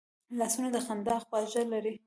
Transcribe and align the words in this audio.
لاسونه 0.39 0.69
د 0.75 0.77
خندا 0.85 1.15
خواږه 1.25 1.63
لري 1.73 1.93